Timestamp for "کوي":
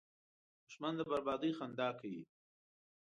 1.99-2.23